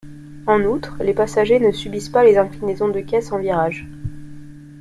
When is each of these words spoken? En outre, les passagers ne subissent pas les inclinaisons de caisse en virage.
En 0.47 0.63
outre, 0.63 0.97
les 1.03 1.13
passagers 1.13 1.59
ne 1.59 1.71
subissent 1.71 2.09
pas 2.09 2.23
les 2.23 2.39
inclinaisons 2.39 2.87
de 2.89 3.01
caisse 3.01 3.31
en 3.31 3.37
virage. 3.37 3.87